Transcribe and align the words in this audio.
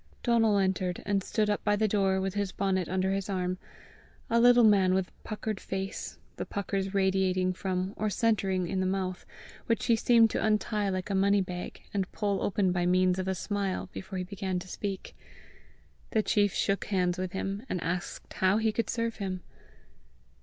Donal 0.23 0.57
entered 0.57 1.03
and 1.05 1.21
stood 1.21 1.47
up 1.47 1.63
by 1.63 1.75
the 1.75 1.87
door, 1.87 2.19
with 2.19 2.33
his 2.33 2.51
bonnet 2.51 2.89
under 2.89 3.11
his 3.11 3.29
arm 3.29 3.59
a 4.31 4.39
little 4.39 4.63
man 4.63 4.95
with 4.95 5.11
puckered 5.23 5.59
face, 5.59 6.17
the 6.37 6.43
puckers 6.47 6.95
radiating 6.95 7.53
from 7.53 7.93
or 7.95 8.09
centering 8.09 8.67
in 8.67 8.79
the 8.79 8.87
mouth, 8.87 9.27
which 9.67 9.85
he 9.85 9.95
seemed 9.95 10.31
to 10.31 10.43
untie 10.43 10.89
like 10.89 11.11
a 11.11 11.13
money 11.13 11.43
hag, 11.47 11.83
and 11.93 12.11
pull 12.11 12.41
open 12.41 12.71
by 12.71 12.83
means 12.87 13.19
of 13.19 13.27
a 13.27 13.35
smile, 13.35 13.89
before 13.93 14.17
he 14.17 14.23
began 14.23 14.57
to 14.57 14.67
speak. 14.67 15.15
The 16.13 16.23
chief 16.23 16.51
shook 16.51 16.85
hands 16.85 17.19
with 17.19 17.33
him, 17.33 17.63
and 17.69 17.79
asked 17.83 18.33
how 18.33 18.57
he 18.57 18.71
could 18.71 18.89
serve 18.89 19.17
him. 19.17 19.43